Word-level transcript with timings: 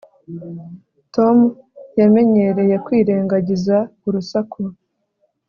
tom 1.15 1.37
yamenyereye 1.99 2.75
kwirengagiza 2.85 3.77
urusaku 4.07 4.61